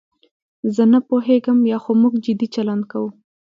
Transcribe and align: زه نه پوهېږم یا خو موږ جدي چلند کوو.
زه 0.75 0.83
نه 0.91 0.99
پوهېږم 1.07 1.59
یا 1.71 1.77
خو 1.83 1.91
موږ 2.01 2.13
جدي 2.25 2.47
چلند 2.55 2.83
کوو. 2.91 3.09